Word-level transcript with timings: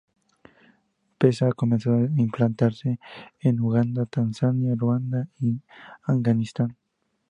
M-Pesa 1.19 1.49
ha 1.49 1.53
comenzado 1.53 1.97
a 1.97 2.21
implantarse 2.23 2.99
en 3.39 3.59
Uganda, 3.59 4.07
Tanzania, 4.07 4.73
Ruanda 4.75 5.27
y 5.39 5.59
Afganistán. 6.01 6.75